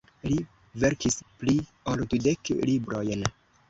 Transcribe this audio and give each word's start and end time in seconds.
Li 0.29 0.37
verkis 0.85 1.21
pli 1.43 1.57
ol 1.95 2.05
dudek 2.11 2.55
librojn. 2.67 3.33